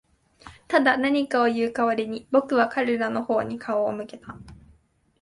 [0.67, 4.35] ただ、何かを言う代わりに、僕は彼らの方に顔を向けた。